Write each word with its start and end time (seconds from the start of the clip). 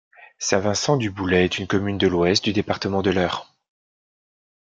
Saint-Vincent-du-Boulay 0.39 1.45
est 1.45 1.59
une 1.59 1.67
commune 1.67 1.99
de 1.99 2.07
l'Ouest 2.07 2.43
du 2.43 2.53
département 2.53 3.03
de 3.03 3.11
l'Eure. 3.11 3.53